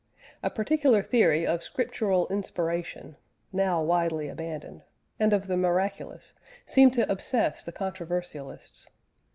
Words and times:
A 0.41 0.49
particular 0.49 1.03
theory 1.03 1.45
of 1.45 1.61
scriptural 1.61 2.27
inspiration 2.29 3.17
(now 3.53 3.83
widely 3.83 4.29
abandoned), 4.29 4.81
and 5.19 5.31
of 5.31 5.45
the 5.45 5.55
miraculous, 5.57 6.33
seemed 6.65 6.93
to 6.95 7.07
obsess 7.07 7.63
the 7.63 7.71
controversialists. 7.71 8.87